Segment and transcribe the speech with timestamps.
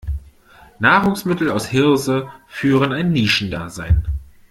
[0.79, 4.07] Nahrungsmittel aus Hirse führen ein Nischendasein.